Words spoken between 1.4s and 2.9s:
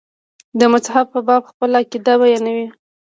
خپل عقاید بیانوي.